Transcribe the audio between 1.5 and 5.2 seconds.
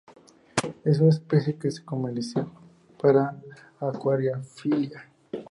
que se comercializa para acuariofilia.